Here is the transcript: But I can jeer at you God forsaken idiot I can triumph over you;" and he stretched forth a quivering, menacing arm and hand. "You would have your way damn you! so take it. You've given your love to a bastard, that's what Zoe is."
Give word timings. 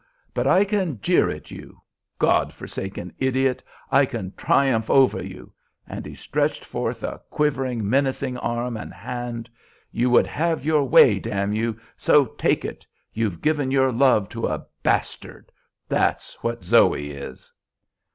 But 0.33 0.47
I 0.47 0.65
can 0.65 0.99
jeer 0.99 1.29
at 1.29 1.51
you 1.51 1.79
God 2.17 2.55
forsaken 2.55 3.13
idiot 3.19 3.61
I 3.91 4.07
can 4.07 4.33
triumph 4.33 4.89
over 4.89 5.23
you;" 5.23 5.53
and 5.87 6.07
he 6.07 6.15
stretched 6.15 6.65
forth 6.65 7.03
a 7.03 7.21
quivering, 7.29 7.87
menacing 7.87 8.35
arm 8.39 8.77
and 8.77 8.91
hand. 8.91 9.47
"You 9.91 10.09
would 10.09 10.25
have 10.25 10.65
your 10.65 10.85
way 10.85 11.19
damn 11.19 11.53
you! 11.53 11.79
so 11.97 12.25
take 12.25 12.65
it. 12.65 12.83
You've 13.13 13.43
given 13.43 13.69
your 13.69 13.91
love 13.91 14.27
to 14.29 14.47
a 14.47 14.65
bastard, 14.81 15.51
that's 15.87 16.33
what 16.41 16.63
Zoe 16.63 17.11
is." 17.11 17.53